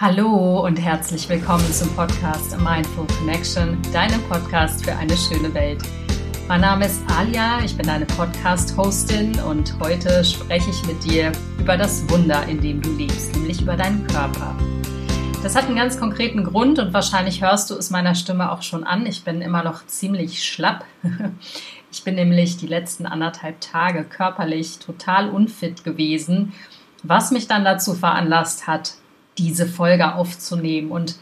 [0.00, 5.82] Hallo und herzlich willkommen zum Podcast Mindful Connection, deinem Podcast für eine schöne Welt.
[6.48, 11.76] Mein Name ist Alia, ich bin deine Podcast-Hostin und heute spreche ich mit dir über
[11.76, 14.56] das Wunder, in dem du lebst, nämlich über deinen Körper.
[15.42, 18.84] Das hat einen ganz konkreten Grund und wahrscheinlich hörst du es meiner Stimme auch schon
[18.84, 19.04] an.
[19.04, 20.86] Ich bin immer noch ziemlich schlapp.
[21.92, 26.54] Ich bin nämlich die letzten anderthalb Tage körperlich total unfit gewesen,
[27.02, 28.94] was mich dann dazu veranlasst hat,
[29.40, 31.16] diese Folge aufzunehmen und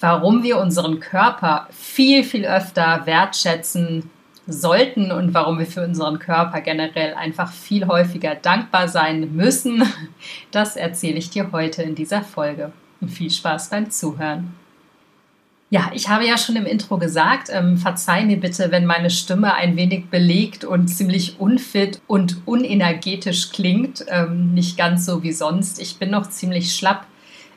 [0.00, 4.10] warum wir unseren Körper viel, viel öfter wertschätzen
[4.46, 9.82] sollten und warum wir für unseren Körper generell einfach viel häufiger dankbar sein müssen,
[10.50, 12.72] das erzähle ich dir heute in dieser Folge.
[13.00, 14.54] Und viel Spaß beim Zuhören.
[15.70, 19.54] Ja, ich habe ja schon im Intro gesagt, ähm, verzeih mir bitte, wenn meine Stimme
[19.54, 24.04] ein wenig belegt und ziemlich unfit und unenergetisch klingt.
[24.08, 25.80] Ähm, nicht ganz so wie sonst.
[25.80, 27.06] Ich bin noch ziemlich schlapp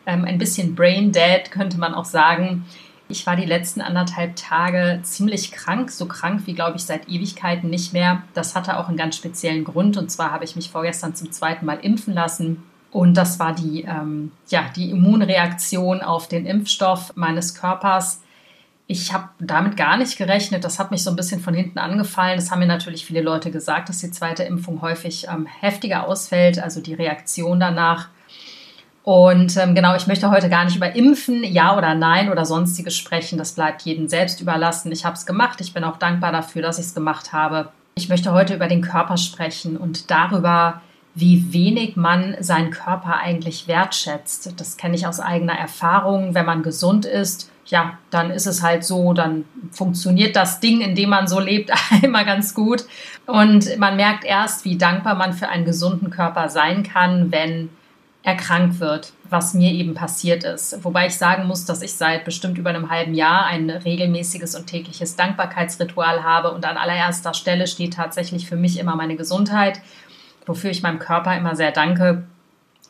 [0.08, 2.66] ähm, ein bisschen brain dead, könnte man auch sagen.
[3.10, 7.70] Ich war die letzten anderthalb Tage ziemlich krank, so krank wie, glaube ich, seit Ewigkeiten
[7.70, 8.24] nicht mehr.
[8.34, 9.96] Das hatte auch einen ganz speziellen Grund.
[9.96, 12.64] Und zwar habe ich mich vorgestern zum zweiten Mal impfen lassen.
[12.92, 18.22] Und das war die, ähm, ja, die Immunreaktion auf den Impfstoff meines Körpers.
[18.88, 20.64] Ich habe damit gar nicht gerechnet.
[20.64, 22.38] Das hat mich so ein bisschen von hinten angefallen.
[22.38, 26.60] Das haben mir natürlich viele Leute gesagt, dass die zweite Impfung häufig ähm, heftiger ausfällt,
[26.60, 28.10] also die Reaktion danach.
[29.08, 32.98] Und ähm, genau, ich möchte heute gar nicht über Impfen, ja oder nein oder sonstiges
[32.98, 33.38] sprechen.
[33.38, 34.92] Das bleibt jedem selbst überlassen.
[34.92, 35.62] Ich habe es gemacht.
[35.62, 37.70] Ich bin auch dankbar dafür, dass ich es gemacht habe.
[37.96, 40.82] Ich möchte heute über den Körper sprechen und darüber,
[41.16, 44.60] wie wenig man seinen Körper eigentlich wertschätzt.
[44.60, 46.34] Das kenne ich aus eigener Erfahrung.
[46.36, 50.96] Wenn man gesund ist, ja, dann ist es halt so, dann funktioniert das Ding, in
[50.96, 52.84] dem man so lebt, immer ganz gut.
[53.26, 57.70] Und man merkt erst, wie dankbar man für einen gesunden Körper sein kann, wenn
[58.24, 60.84] erkrankt wird, was mir eben passiert ist.
[60.84, 64.68] Wobei ich sagen muss, dass ich seit bestimmt über einem halben Jahr ein regelmäßiges und
[64.68, 69.80] tägliches Dankbarkeitsritual habe und an allererster Stelle steht tatsächlich für mich immer meine Gesundheit,
[70.46, 72.24] wofür ich meinem Körper immer sehr danke.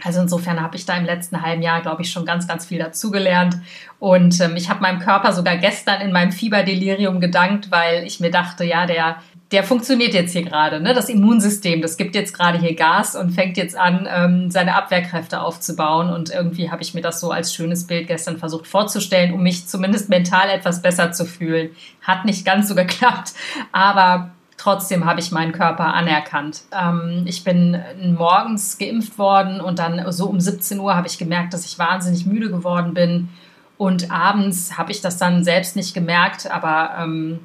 [0.04, 2.78] Also insofern habe ich da im letzten halben Jahr, glaube ich, schon ganz, ganz viel
[2.80, 3.58] dazugelernt.
[4.00, 8.30] Und ähm, ich habe meinem Körper sogar gestern in meinem Fieberdelirium gedankt, weil ich mir
[8.30, 9.18] dachte, ja, der
[9.52, 10.82] der funktioniert jetzt hier gerade.
[10.82, 10.94] Ne?
[10.94, 15.42] Das Immunsystem, das gibt jetzt gerade hier Gas und fängt jetzt an, ähm, seine Abwehrkräfte
[15.42, 16.10] aufzubauen.
[16.10, 19.68] Und irgendwie habe ich mir das so als schönes Bild gestern versucht vorzustellen, um mich
[19.68, 21.70] zumindest mental etwas besser zu fühlen.
[22.02, 23.34] Hat nicht ganz so geklappt,
[23.72, 26.64] aber trotzdem habe ich meinen Körper anerkannt.
[26.78, 27.82] Ähm, ich bin
[28.18, 32.26] morgens geimpft worden und dann so um 17 Uhr habe ich gemerkt, dass ich wahnsinnig
[32.26, 33.30] müde geworden bin.
[33.78, 37.40] Und abends habe ich das dann selbst nicht gemerkt, aber ähm,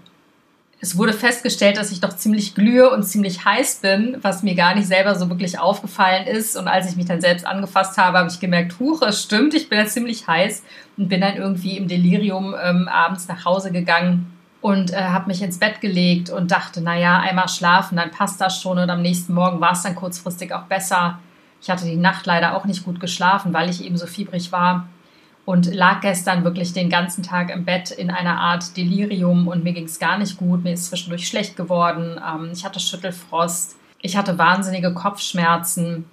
[0.82, 4.75] es wurde festgestellt, dass ich doch ziemlich glühe und ziemlich heiß bin, was mir gar
[4.75, 6.56] nicht selber so wirklich aufgefallen ist.
[6.56, 9.69] Und als ich mich dann selbst angefasst habe, habe ich gemerkt, huch, es stimmt, ich
[9.69, 10.65] bin ja ziemlich heiß
[10.97, 15.41] und bin dann irgendwie im Delirium ähm, abends nach Hause gegangen und äh, habe mich
[15.41, 18.78] ins Bett gelegt und dachte, naja, einmal schlafen, dann passt das schon.
[18.78, 21.21] Und am nächsten Morgen war es dann kurzfristig auch besser.
[21.60, 24.88] Ich hatte die Nacht leider auch nicht gut geschlafen, weil ich eben so fiebrig war
[25.44, 29.72] und lag gestern wirklich den ganzen Tag im Bett in einer Art Delirium und mir
[29.72, 30.62] ging es gar nicht gut.
[30.62, 32.20] Mir ist zwischendurch schlecht geworden.
[32.25, 33.76] Ähm, ich hatte Schüttelfrost.
[34.00, 36.04] Ich hatte wahnsinnige Kopfschmerzen.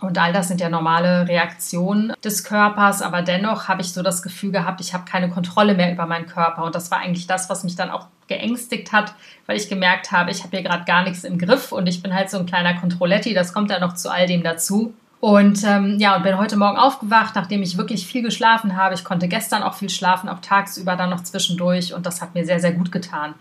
[0.00, 4.22] Und all das sind ja normale Reaktionen des Körpers, aber dennoch habe ich so das
[4.22, 6.64] Gefühl gehabt, ich habe keine Kontrolle mehr über meinen Körper.
[6.64, 9.14] Und das war eigentlich das, was mich dann auch geängstigt hat,
[9.46, 12.14] weil ich gemerkt habe, ich habe hier gerade gar nichts im Griff und ich bin
[12.14, 14.94] halt so ein kleiner Kontrolletti, das kommt dann noch zu all dem dazu.
[15.24, 18.94] Und ähm, ja, und bin heute Morgen aufgewacht, nachdem ich wirklich viel geschlafen habe.
[18.94, 21.94] Ich konnte gestern auch viel schlafen, auch tagsüber dann noch zwischendurch.
[21.94, 23.32] Und das hat mir sehr, sehr gut getan.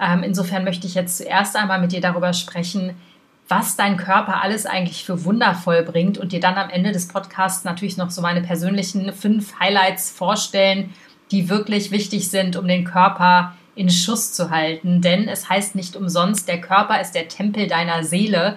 [0.00, 2.96] Ähm, insofern möchte ich jetzt zuerst einmal mit dir darüber sprechen,
[3.46, 7.62] was dein Körper alles eigentlich für wundervoll bringt und dir dann am Ende des Podcasts
[7.62, 10.92] natürlich noch so meine persönlichen fünf Highlights vorstellen,
[11.30, 15.00] die wirklich wichtig sind, um den Körper in Schuss zu halten.
[15.00, 18.56] Denn es heißt nicht umsonst, der Körper ist der Tempel deiner Seele.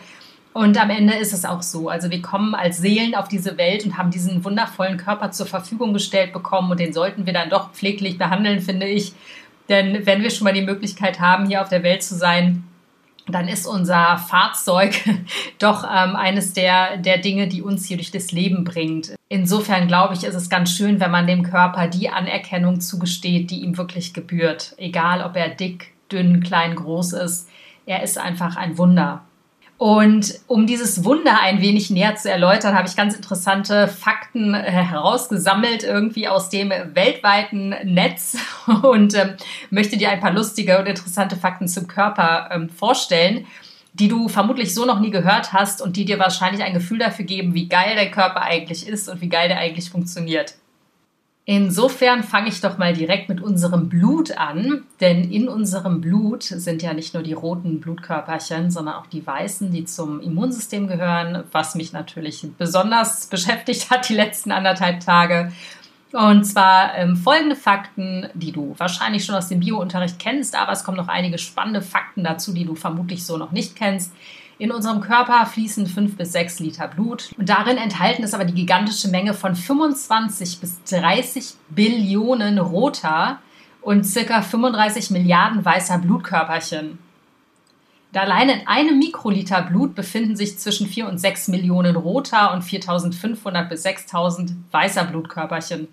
[0.54, 1.90] Und am Ende ist es auch so.
[1.90, 5.94] Also wir kommen als Seelen auf diese Welt und haben diesen wundervollen Körper zur Verfügung
[5.94, 9.14] gestellt bekommen und den sollten wir dann doch pfleglich behandeln, finde ich.
[9.68, 12.64] Denn wenn wir schon mal die Möglichkeit haben, hier auf der Welt zu sein,
[13.28, 14.94] dann ist unser Fahrzeug
[15.60, 19.16] doch ähm, eines der, der Dinge, die uns hier durch das Leben bringt.
[19.30, 23.62] Insofern glaube ich, ist es ganz schön, wenn man dem Körper die Anerkennung zugesteht, die
[23.62, 24.76] ihm wirklich gebührt.
[24.78, 27.50] Egal, ob er dick, dünn, klein, groß ist.
[27.86, 29.24] Er ist einfach ein Wunder.
[29.78, 34.62] Und um dieses Wunder ein wenig näher zu erläutern, habe ich ganz interessante Fakten äh,
[34.62, 38.38] herausgesammelt, irgendwie aus dem weltweiten Netz
[38.84, 39.34] und ähm,
[39.72, 43.46] möchte dir ein paar lustige und interessante Fakten zum Körper ähm, vorstellen,
[43.94, 47.26] die du vermutlich so noch nie gehört hast und die dir wahrscheinlich ein Gefühl dafür
[47.26, 50.56] geben, wie geil dein Körper eigentlich ist und wie geil der eigentlich funktioniert.
[51.46, 56.82] Insofern fange ich doch mal direkt mit unserem Blut an, denn in unserem Blut sind
[56.82, 61.76] ja nicht nur die roten Blutkörperchen, sondern auch die weißen, die zum Immunsystem gehören, was
[61.76, 65.52] mich natürlich besonders beschäftigt hat die letzten anderthalb Tage.
[66.14, 70.86] Und zwar ähm, folgende Fakten, die du wahrscheinlich schon aus dem Biounterricht kennst, aber es
[70.86, 74.14] kommen noch einige spannende Fakten dazu, die du vermutlich so noch nicht kennst.
[74.60, 77.32] In unserem Körper fließen 5 bis 6 Liter Blut.
[77.38, 83.40] Und darin enthalten ist aber die gigantische Menge von 25 bis 30 Billionen roter
[83.82, 87.00] und circa 35 Milliarden weißer Blutkörperchen.
[88.14, 92.62] Da allein in einem Mikroliter Blut befinden sich zwischen 4 und 6 Millionen roter und
[92.62, 95.88] 4500 bis 6000 weißer Blutkörperchen.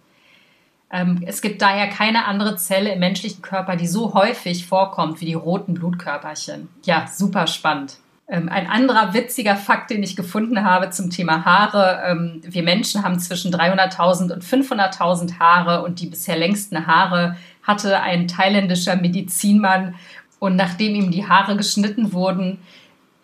[0.93, 5.27] Ähm, es gibt daher keine andere Zelle im menschlichen Körper, die so häufig vorkommt wie
[5.27, 6.69] die roten Blutkörperchen.
[6.85, 7.97] Ja, super spannend.
[8.33, 12.01] Ähm, ein anderer witziger Fakt, den ich gefunden habe zum Thema Haare.
[12.07, 18.01] Ähm, wir Menschen haben zwischen 300.000 und 500.000 Haare und die bisher längsten Haare hatte
[18.01, 19.97] ein thailändischer Medizinmann.
[20.39, 22.59] Und nachdem ihm die Haare geschnitten wurden,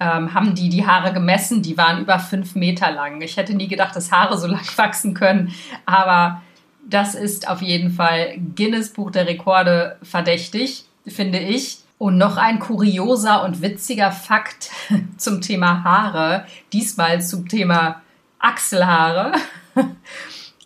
[0.00, 1.62] ähm, haben die die Haare gemessen.
[1.62, 3.20] Die waren über fünf Meter lang.
[3.22, 5.54] Ich hätte nie gedacht, dass Haare so lang wachsen können.
[5.86, 6.42] Aber
[6.84, 11.78] das ist auf jeden Fall Guinness Buch der Rekorde verdächtig, finde ich.
[11.98, 14.70] Und noch ein kurioser und witziger Fakt
[15.16, 18.02] zum Thema Haare, diesmal zum Thema
[18.38, 19.32] Achselhaare.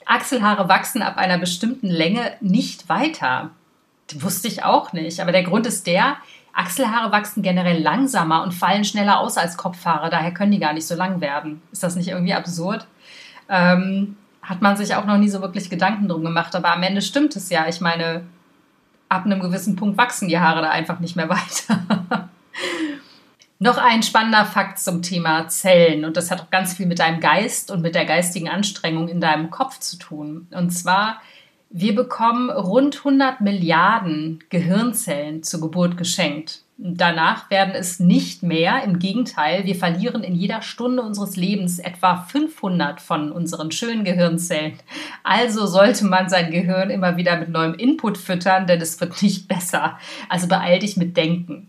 [0.06, 3.50] Achselhaare wachsen ab einer bestimmten Länge nicht weiter.
[4.08, 5.20] Das wusste ich auch nicht.
[5.20, 6.16] Aber der Grund ist der,
[6.52, 10.10] Achselhaare wachsen generell langsamer und fallen schneller aus als Kopfhaare.
[10.10, 11.62] Daher können die gar nicht so lang werden.
[11.70, 12.86] Ist das nicht irgendwie absurd?
[13.48, 16.54] Ähm, hat man sich auch noch nie so wirklich Gedanken drum gemacht.
[16.56, 17.68] Aber am Ende stimmt es ja.
[17.68, 18.22] Ich meine,
[19.10, 22.28] ab einem gewissen Punkt wachsen die Haare da einfach nicht mehr weiter.
[23.58, 27.20] Noch ein spannender Fakt zum Thema Zellen und das hat auch ganz viel mit deinem
[27.20, 30.46] Geist und mit der geistigen Anstrengung in deinem Kopf zu tun.
[30.52, 31.20] Und zwar,
[31.70, 36.62] wir bekommen rund 100 Milliarden Gehirnzellen zur Geburt geschenkt.
[36.76, 38.82] Danach werden es nicht mehr.
[38.82, 44.78] Im Gegenteil, wir verlieren in jeder Stunde unseres Lebens etwa 500 von unseren schönen Gehirnzellen.
[45.22, 49.46] Also sollte man sein Gehirn immer wieder mit neuem Input füttern, denn es wird nicht
[49.46, 49.98] besser.
[50.28, 51.68] Also beeil dich mit Denken.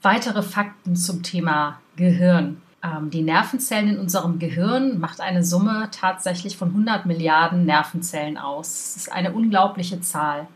[0.00, 2.62] Weitere Fakten zum Thema Gehirn.
[2.82, 8.94] Ähm, die Nervenzellen in unserem Gehirn macht eine Summe tatsächlich von 100 Milliarden Nervenzellen aus.
[8.94, 10.48] Das ist eine unglaubliche Zahl.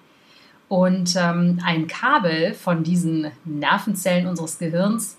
[0.69, 5.17] Und ähm, ein Kabel von diesen Nervenzellen unseres Gehirns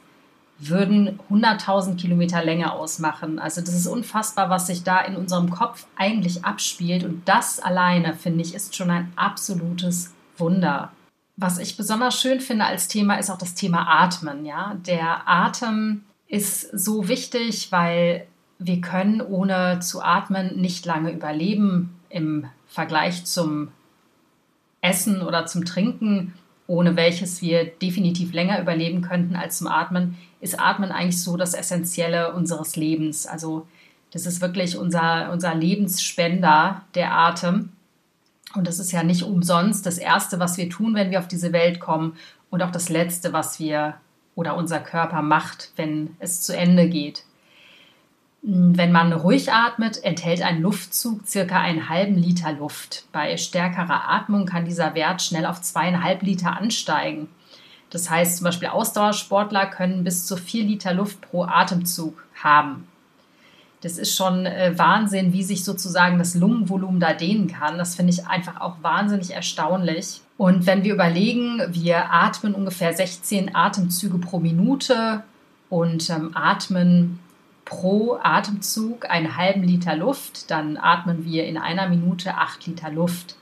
[0.59, 3.39] würden 100.000 Kilometer Länge ausmachen.
[3.39, 7.03] Also das ist unfassbar, was sich da in unserem Kopf eigentlich abspielt.
[7.03, 10.91] Und das alleine, finde ich, ist schon ein absolutes Wunder.
[11.37, 14.45] Was ich besonders schön finde als Thema ist auch das Thema Atmen.
[14.45, 14.75] Ja?
[14.85, 18.27] Der Atem ist so wichtig, weil
[18.59, 23.69] wir können ohne zu atmen nicht lange überleben im Vergleich zum
[24.81, 26.33] Essen oder zum Trinken,
[26.65, 31.53] ohne welches wir definitiv länger überleben könnten als zum Atmen, ist Atmen eigentlich so das
[31.53, 33.25] Essentielle unseres Lebens.
[33.25, 33.67] Also
[34.11, 37.69] das ist wirklich unser, unser Lebensspender, der Atem.
[38.53, 41.53] Und das ist ja nicht umsonst das Erste, was wir tun, wenn wir auf diese
[41.53, 42.17] Welt kommen
[42.49, 43.95] und auch das Letzte, was wir
[44.37, 47.23] oder unser Körper macht, wenn es zu Ende geht.
[48.43, 53.05] Wenn man ruhig atmet, enthält ein Luftzug circa einen halben Liter Luft.
[53.11, 57.29] Bei stärkerer Atmung kann dieser Wert schnell auf zweieinhalb Liter ansteigen.
[57.89, 62.87] Das heißt, zum Beispiel Ausdauersportler können bis zu vier Liter Luft pro Atemzug haben.
[63.81, 67.77] Das ist schon äh, Wahnsinn, wie sich sozusagen das Lungenvolumen da dehnen kann.
[67.77, 70.21] Das finde ich einfach auch wahnsinnig erstaunlich.
[70.37, 75.23] Und wenn wir überlegen, wir atmen ungefähr 16 Atemzüge pro Minute
[75.69, 77.19] und ähm, atmen
[77.65, 83.35] pro Atemzug einen halben Liter Luft, dann atmen wir in einer Minute acht Liter Luft.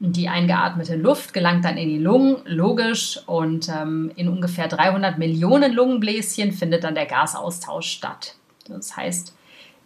[0.00, 5.72] Die eingeatmete Luft gelangt dann in die Lungen, logisch, und ähm, in ungefähr 300 Millionen
[5.72, 8.36] Lungenbläschen findet dann der Gasaustausch statt.
[8.68, 9.34] Das heißt,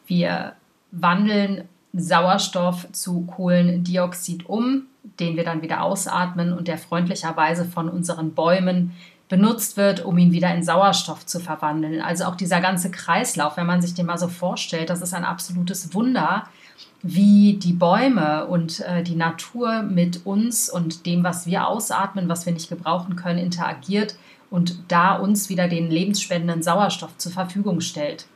[0.07, 0.55] wir
[0.91, 4.85] wandeln Sauerstoff zu Kohlendioxid um,
[5.21, 8.93] den wir dann wieder ausatmen und der freundlicherweise von unseren Bäumen
[9.29, 12.03] benutzt wird, um ihn wieder in Sauerstoff zu verwandeln.
[12.03, 15.25] Also auch dieser ganze Kreislauf, wenn man sich den mal so vorstellt, das ist ein
[15.25, 16.45] absolutes Wunder,
[17.03, 22.47] wie die Bäume und äh, die Natur mit uns und dem, was wir ausatmen, was
[22.47, 24.17] wir nicht gebrauchen können, interagiert
[24.51, 28.27] und da uns wieder den lebensspendenden Sauerstoff zur Verfügung stellt.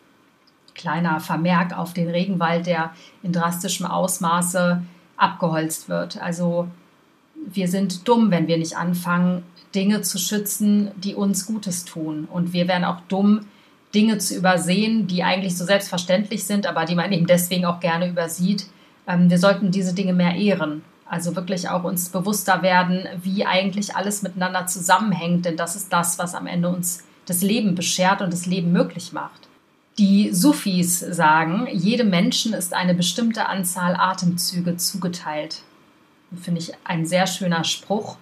[0.76, 2.92] Kleiner Vermerk auf den Regenwald, der
[3.22, 4.82] in drastischem Ausmaße
[5.16, 6.20] abgeholzt wird.
[6.20, 6.68] Also
[7.34, 9.42] wir sind dumm, wenn wir nicht anfangen,
[9.74, 12.28] Dinge zu schützen, die uns Gutes tun.
[12.30, 13.46] Und wir wären auch dumm,
[13.94, 18.08] Dinge zu übersehen, die eigentlich so selbstverständlich sind, aber die man eben deswegen auch gerne
[18.08, 18.66] übersieht.
[19.06, 20.82] Ähm, wir sollten diese Dinge mehr ehren.
[21.08, 26.18] Also wirklich auch uns bewusster werden, wie eigentlich alles miteinander zusammenhängt, denn das ist das,
[26.18, 29.45] was am Ende uns das Leben beschert und das Leben möglich macht.
[29.98, 35.62] Die Sufis sagen, jedem Menschen ist eine bestimmte Anzahl Atemzüge zugeteilt.
[36.38, 38.18] Finde ich ein sehr schöner Spruch.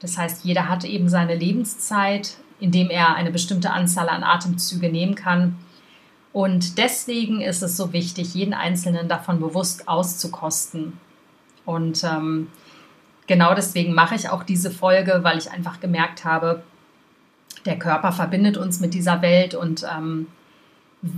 [0.00, 5.14] Das heißt, jeder hat eben seine Lebenszeit, indem er eine bestimmte Anzahl an Atemzüge nehmen
[5.14, 5.58] kann.
[6.32, 10.98] Und deswegen ist es so wichtig, jeden Einzelnen davon bewusst auszukosten.
[11.66, 12.48] Und ähm,
[13.26, 16.62] genau deswegen mache ich auch diese Folge, weil ich einfach gemerkt habe,
[17.66, 20.28] der Körper verbindet uns mit dieser Welt und ähm,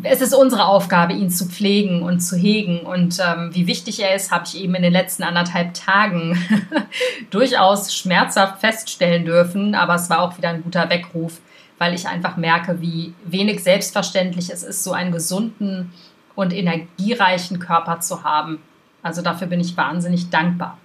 [0.05, 2.81] es ist unsere Aufgabe, ihn zu pflegen und zu hegen.
[2.81, 6.39] Und ähm, wie wichtig er ist, habe ich eben in den letzten anderthalb Tagen
[7.31, 9.75] durchaus schmerzhaft feststellen dürfen.
[9.75, 11.41] Aber es war auch wieder ein guter Weckruf,
[11.79, 15.93] weil ich einfach merke, wie wenig selbstverständlich es ist, so einen gesunden
[16.37, 18.63] und energiereichen Körper zu haben.
[19.03, 20.79] Also dafür bin ich wahnsinnig dankbar.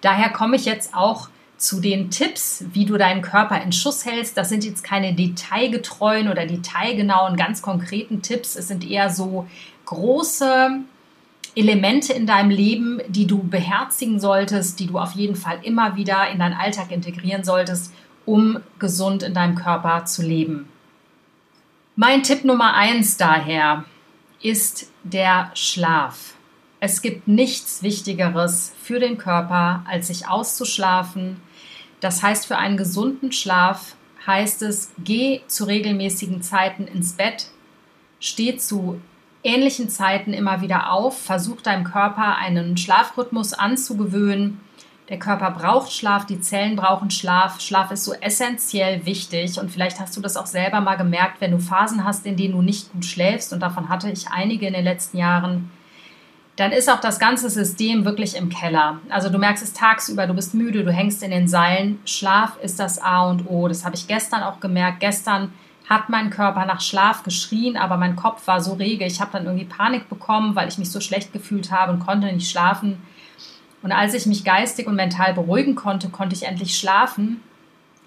[0.00, 1.28] Daher komme ich jetzt auch
[1.60, 4.36] zu den Tipps, wie du deinen Körper in Schuss hältst.
[4.36, 8.56] Das sind jetzt keine detailgetreuen oder detailgenauen, ganz konkreten Tipps.
[8.56, 9.46] Es sind eher so
[9.84, 10.80] große
[11.54, 16.30] Elemente in deinem Leben, die du beherzigen solltest, die du auf jeden Fall immer wieder
[16.30, 17.92] in deinen Alltag integrieren solltest,
[18.24, 20.66] um gesund in deinem Körper zu leben.
[21.94, 23.84] Mein Tipp Nummer eins daher
[24.40, 26.36] ist der Schlaf.
[26.78, 31.36] Es gibt nichts Wichtigeres für den Körper, als sich auszuschlafen,
[32.00, 33.94] das heißt, für einen gesunden Schlaf
[34.26, 37.48] heißt es, geh zu regelmäßigen Zeiten ins Bett,
[38.18, 39.00] steh zu
[39.42, 44.60] ähnlichen Zeiten immer wieder auf, versuch deinem Körper einen Schlafrhythmus anzugewöhnen.
[45.08, 47.60] Der Körper braucht Schlaf, die Zellen brauchen Schlaf.
[47.60, 51.50] Schlaf ist so essentiell wichtig und vielleicht hast du das auch selber mal gemerkt, wenn
[51.50, 54.74] du Phasen hast, in denen du nicht gut schläfst und davon hatte ich einige in
[54.74, 55.70] den letzten Jahren
[56.60, 59.00] dann ist auch das ganze System wirklich im Keller.
[59.08, 62.00] Also du merkst es tagsüber, du bist müde, du hängst in den Seilen.
[62.04, 63.66] Schlaf ist das A und O.
[63.66, 65.00] Das habe ich gestern auch gemerkt.
[65.00, 65.54] Gestern
[65.88, 69.06] hat mein Körper nach Schlaf geschrien, aber mein Kopf war so rege.
[69.06, 72.30] Ich habe dann irgendwie Panik bekommen, weil ich mich so schlecht gefühlt habe und konnte
[72.30, 73.00] nicht schlafen.
[73.80, 77.40] Und als ich mich geistig und mental beruhigen konnte, konnte ich endlich schlafen.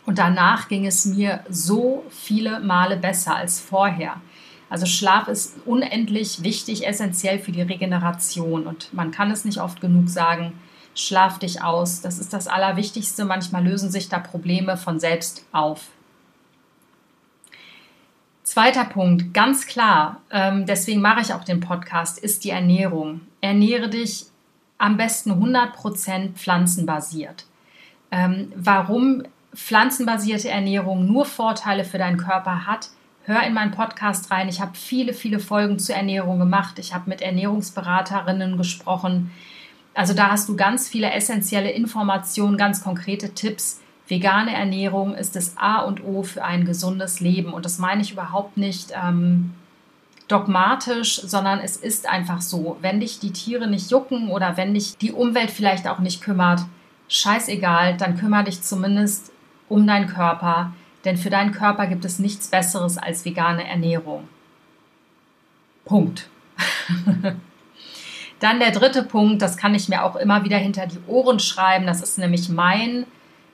[0.05, 4.17] Und danach ging es mir so viele Male besser als vorher.
[4.73, 9.81] Also Schlaf ist unendlich wichtig, essentiell für die Regeneration und man kann es nicht oft
[9.81, 10.53] genug sagen.
[10.95, 12.01] Schlaf dich aus.
[12.01, 13.23] Das ist das Allerwichtigste.
[13.23, 15.89] Manchmal lösen sich da Probleme von selbst auf.
[18.41, 23.21] Zweiter Punkt, ganz klar, ähm, deswegen mache ich auch den Podcast, ist die Ernährung.
[23.41, 24.25] Ernähre dich
[24.79, 27.45] am besten 100% pflanzenbasiert.
[28.09, 29.21] Ähm, warum
[29.53, 32.89] pflanzenbasierte Ernährung nur Vorteile für deinen Körper hat,
[33.25, 34.49] hör in meinen Podcast rein.
[34.49, 36.77] Ich habe viele, viele Folgen zur Ernährung gemacht.
[36.79, 39.31] Ich habe mit Ernährungsberaterinnen gesprochen.
[39.93, 43.79] Also da hast du ganz viele essentielle Informationen, ganz konkrete Tipps.
[44.07, 47.53] Vegane Ernährung ist das A und O für ein gesundes Leben.
[47.53, 49.53] Und das meine ich überhaupt nicht ähm,
[50.27, 52.77] dogmatisch, sondern es ist einfach so.
[52.81, 56.61] Wenn dich die Tiere nicht jucken oder wenn dich die Umwelt vielleicht auch nicht kümmert,
[57.07, 59.31] scheißegal, dann kümmere dich zumindest
[59.69, 60.73] um deinen Körper
[61.05, 64.27] denn für deinen Körper gibt es nichts Besseres als vegane Ernährung.
[65.85, 66.29] Punkt.
[68.39, 71.85] Dann der dritte Punkt, das kann ich mir auch immer wieder hinter die Ohren schreiben,
[71.85, 73.05] das ist nämlich mein,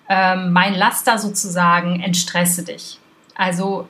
[0.09, 2.99] ähm, mein Laster sozusagen, entstresse dich.
[3.35, 3.87] Also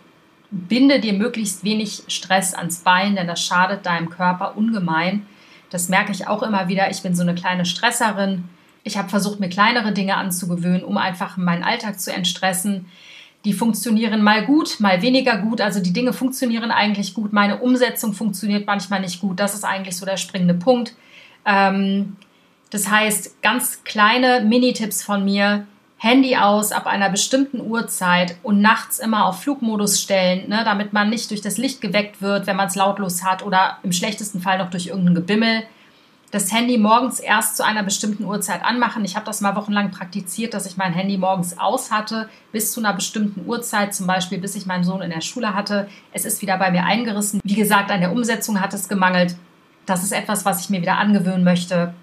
[0.51, 5.25] binde dir möglichst wenig Stress ans Bein, denn das schadet deinem Körper ungemein.
[5.70, 6.89] Das merke ich auch immer wieder.
[6.89, 8.46] Ich bin so eine kleine Stresserin.
[8.84, 12.88] Ich habe versucht, mir kleinere Dinge anzugewöhnen, um einfach meinen Alltag zu entstressen
[13.46, 15.62] die funktionieren mal gut, mal weniger gut.
[15.62, 17.31] Also die Dinge funktionieren eigentlich gut.
[17.31, 19.39] Meine Umsetzung funktioniert manchmal nicht gut.
[19.39, 20.93] Das ist eigentlich so der springende Punkt.
[21.46, 22.17] Ähm,
[22.69, 25.65] das heißt, ganz kleine Mini-Tipps von mir.
[26.01, 31.10] Handy aus ab einer bestimmten Uhrzeit und nachts immer auf Flugmodus stellen, ne, damit man
[31.10, 34.60] nicht durch das Licht geweckt wird, wenn man es lautlos hat oder im schlechtesten Fall
[34.60, 35.63] noch durch irgendein Gebimmel
[36.31, 39.03] das Handy morgens erst zu einer bestimmten Uhrzeit anmachen.
[39.03, 42.79] Ich habe das mal wochenlang praktiziert, dass ich mein Handy morgens aus hatte, bis zu
[42.79, 45.88] einer bestimmten Uhrzeit, zum Beispiel bis ich meinen Sohn in der Schule hatte.
[46.13, 47.41] Es ist wieder bei mir eingerissen.
[47.43, 49.36] Wie gesagt, an der Umsetzung hat es gemangelt.
[49.86, 51.93] Das ist etwas, was ich mir wieder angewöhnen möchte.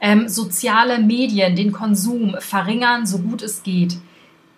[0.00, 3.96] Ähm, soziale Medien, den Konsum verringern, so gut es geht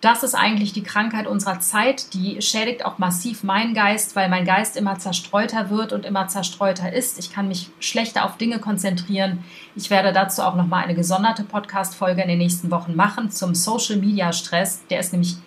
[0.05, 2.13] das ist eigentlich die Krankheit unserer Zeit.
[2.13, 6.93] Die schädigt auch massiv meinen Geist, weil mein Geist immer zerstreuter wird und immer zerstreuter
[6.93, 7.17] ist.
[7.17, 9.43] Ich kann mich schlechter auf Dinge konzentrieren.
[9.75, 13.97] Ich werde dazu auch nochmal eine gesonderte Podcast-Folge in den nächsten Wochen machen zum Social
[13.97, 14.85] Media Stress.
[14.91, 15.37] Der ist nämlich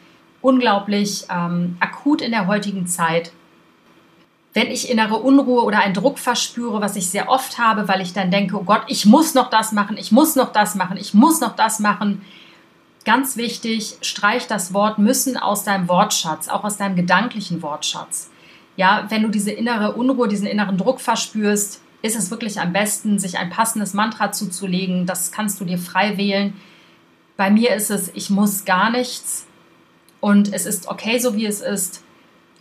[0.40, 3.30] unglaublich ähm, akut in der heutigen Zeit.
[4.54, 8.12] wenn ich innere Unruhe oder einen Druck verspüre, was ich sehr oft habe, weil ich
[8.12, 11.14] dann denke, oh Gott, ich muss noch das machen, ich muss noch das machen, ich
[11.14, 12.22] muss noch das machen.
[13.04, 18.30] Ganz wichtig, streich das Wort müssen aus deinem Wortschatz, auch aus deinem gedanklichen Wortschatz.
[18.76, 23.18] Ja, wenn du diese innere Unruhe, diesen inneren Druck verspürst, ist es wirklich am besten,
[23.18, 25.06] sich ein passendes Mantra zuzulegen.
[25.06, 26.54] Das kannst du dir frei wählen.
[27.36, 29.46] Bei mir ist es, ich muss gar nichts
[30.20, 32.02] und es ist okay, so wie es ist.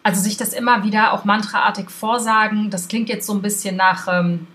[0.03, 4.07] Also sich das immer wieder auch mantraartig vorsagen, das klingt jetzt so ein bisschen nach,
[4.07, 4.47] ähm,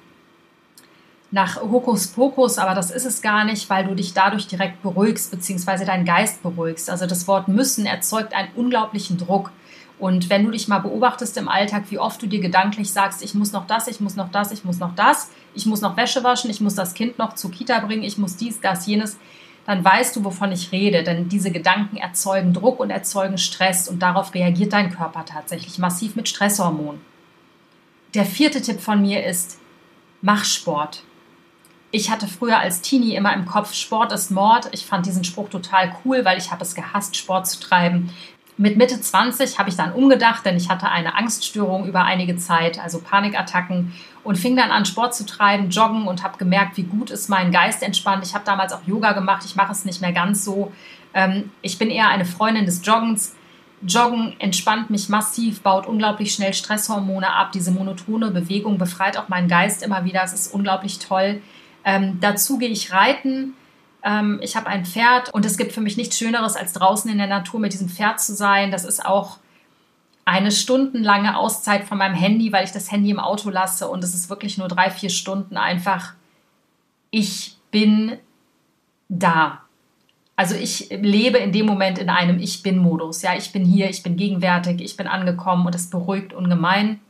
[1.33, 5.87] nach Hokuspokus, aber das ist es gar nicht, weil du dich dadurch direkt beruhigst, beziehungsweise
[5.87, 6.91] deinen Geist beruhigst.
[6.91, 9.51] Also das Wort müssen erzeugt einen unglaublichen Druck.
[9.99, 13.35] Und wenn du dich mal beobachtest im Alltag, wie oft du dir gedanklich sagst, ich
[13.35, 16.23] muss noch das, ich muss noch das, ich muss noch das, ich muss noch Wäsche
[16.23, 19.17] waschen, ich muss das Kind noch zur Kita bringen, ich muss dies, das, jenes,
[19.65, 21.03] dann weißt du, wovon ich rede.
[21.03, 26.15] Denn diese Gedanken erzeugen Druck und erzeugen Stress und darauf reagiert dein Körper tatsächlich massiv
[26.15, 27.01] mit Stresshormonen.
[28.13, 29.59] Der vierte Tipp von mir ist,
[30.21, 31.05] mach Sport.
[31.95, 34.71] Ich hatte früher als Teenie immer im Kopf, Sport ist Mord.
[34.73, 38.11] Ich fand diesen Spruch total cool, weil ich habe es gehasst, Sport zu treiben.
[38.57, 42.79] Mit Mitte 20 habe ich dann umgedacht, denn ich hatte eine Angststörung über einige Zeit,
[42.79, 43.93] also Panikattacken
[44.25, 47.53] und fing dann an, Sport zu treiben, joggen und habe gemerkt, wie gut ist mein
[47.53, 48.25] Geist entspannt.
[48.25, 50.73] Ich habe damals auch Yoga gemacht, ich mache es nicht mehr ganz so.
[51.13, 53.35] Ähm, ich bin eher eine Freundin des Joggens.
[53.87, 57.53] Joggen entspannt mich massiv, baut unglaublich schnell Stresshormone ab.
[57.53, 60.23] Diese monotone Bewegung befreit auch meinen Geist immer wieder.
[60.23, 61.43] Es ist unglaublich toll.
[61.85, 63.55] Ähm, dazu gehe ich reiten
[64.03, 67.19] ähm, ich habe ein Pferd und es gibt für mich nichts Schöneres, als draußen in
[67.19, 68.71] der Natur mit diesem Pferd zu sein.
[68.71, 69.39] Das ist auch
[70.25, 74.15] eine stundenlange Auszeit von meinem Handy, weil ich das Handy im Auto lasse und es
[74.15, 76.15] ist wirklich nur drei, vier Stunden einfach.
[77.11, 78.19] Ich bin
[79.09, 79.61] da.
[80.35, 83.23] Also ich lebe in dem Moment in einem Ich bin-Modus.
[83.23, 87.01] Ja, ich bin hier, ich bin gegenwärtig, ich bin angekommen und es beruhigt ungemein.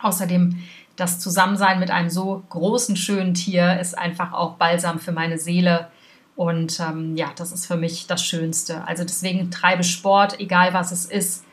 [0.00, 0.62] Außerdem
[0.98, 5.86] das Zusammensein mit einem so großen, schönen Tier ist einfach auch Balsam für meine Seele.
[6.34, 8.86] Und ähm, ja, das ist für mich das Schönste.
[8.86, 11.44] Also deswegen treibe Sport, egal was es ist,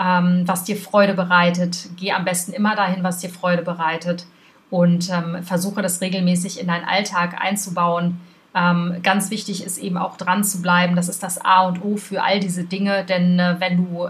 [0.00, 1.90] ähm, was dir Freude bereitet.
[1.96, 4.26] Geh am besten immer dahin, was dir Freude bereitet.
[4.70, 8.20] Und ähm, versuche das regelmäßig in deinen Alltag einzubauen.
[8.54, 10.96] Ähm, ganz wichtig ist eben auch dran zu bleiben.
[10.96, 13.04] Das ist das A und O für all diese Dinge.
[13.04, 14.08] Denn äh, wenn du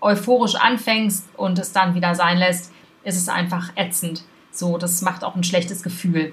[0.00, 2.72] euphorisch anfängst und es dann wieder sein lässt,
[3.04, 4.24] ist es einfach ätzend.
[4.52, 6.32] So, das macht auch ein schlechtes Gefühl.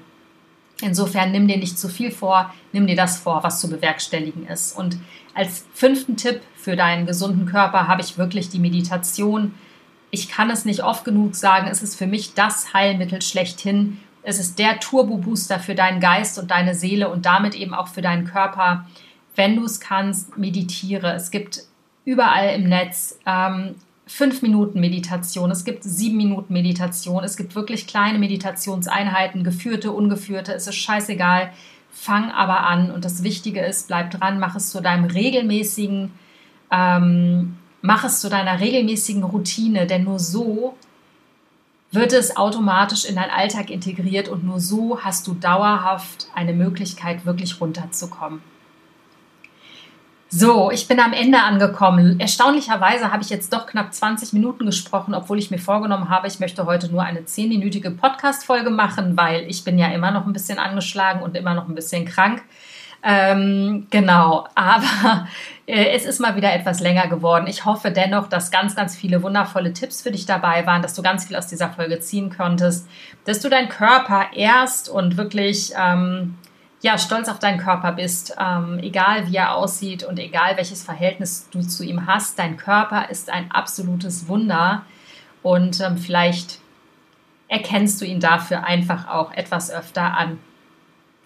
[0.81, 4.77] Insofern nimm dir nicht zu viel vor, nimm dir das vor, was zu bewerkstelligen ist.
[4.77, 4.97] Und
[5.33, 9.55] als fünften Tipp für deinen gesunden Körper habe ich wirklich die Meditation.
[10.11, 13.99] Ich kann es nicht oft genug sagen, es ist für mich das Heilmittel schlechthin.
[14.21, 18.01] Es ist der Turbo-Booster für deinen Geist und deine Seele und damit eben auch für
[18.01, 18.85] deinen Körper.
[19.35, 21.13] Wenn du es kannst, meditiere.
[21.13, 21.63] Es gibt
[22.05, 23.75] überall im Netz ähm,
[24.07, 30.53] fünf Minuten Meditation, es gibt sieben Minuten Meditation, es gibt wirklich kleine Meditationseinheiten, geführte, ungeführte,
[30.53, 31.51] es ist scheißegal.
[31.91, 36.11] Fang aber an und das Wichtige ist, bleib dran, mach es zu deinem regelmäßigen,
[36.71, 40.75] ähm, mach es zu deiner regelmäßigen Routine, denn nur so
[41.91, 47.25] wird es automatisch in deinen Alltag integriert und nur so hast du dauerhaft eine Möglichkeit,
[47.25, 48.41] wirklich runterzukommen.
[50.39, 52.19] So, ich bin am Ende angekommen.
[52.19, 56.39] Erstaunlicherweise habe ich jetzt doch knapp 20 Minuten gesprochen, obwohl ich mir vorgenommen habe, ich
[56.39, 60.59] möchte heute nur eine 10-minütige Podcast-Folge machen, weil ich bin ja immer noch ein bisschen
[60.59, 62.43] angeschlagen und immer noch ein bisschen krank.
[63.01, 65.27] Ähm, genau, aber
[65.65, 67.47] äh, es ist mal wieder etwas länger geworden.
[67.47, 71.01] Ich hoffe dennoch, dass ganz, ganz viele wundervolle Tipps für dich dabei waren, dass du
[71.01, 72.87] ganz viel aus dieser Folge ziehen konntest,
[73.25, 76.35] dass du deinen Körper erst und wirklich ähm,
[76.87, 81.49] ja, stolz auf deinen Körper bist, ähm, egal wie er aussieht und egal welches Verhältnis
[81.51, 82.39] du zu ihm hast.
[82.39, 84.83] Dein Körper ist ein absolutes Wunder
[85.43, 86.59] und ähm, vielleicht
[87.49, 90.39] erkennst du ihn dafür einfach auch etwas öfter an.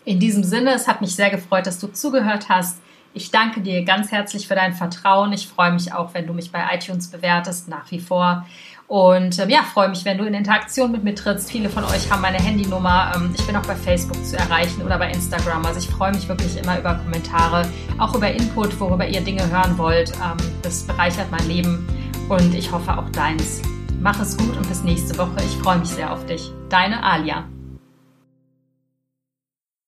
[0.03, 2.81] In diesem Sinne, es hat mich sehr gefreut, dass du zugehört hast.
[3.13, 5.31] Ich danke dir ganz herzlich für dein Vertrauen.
[5.31, 8.47] Ich freue mich auch, wenn du mich bei iTunes bewertest, nach wie vor.
[8.91, 11.49] Und ähm, ja, freue mich, wenn du in Interaktion mit mir trittst.
[11.49, 13.13] Viele von euch haben meine Handynummer.
[13.15, 15.65] Ähm, ich bin auch bei Facebook zu erreichen oder bei Instagram.
[15.65, 17.65] Also ich freue mich wirklich immer über Kommentare,
[17.99, 20.11] auch über Input, worüber ihr Dinge hören wollt.
[20.15, 21.87] Ähm, das bereichert mein Leben
[22.27, 23.61] und ich hoffe auch deins.
[24.01, 25.37] Mach es gut und bis nächste Woche.
[25.37, 26.51] Ich freue mich sehr auf dich.
[26.67, 27.45] Deine Alia.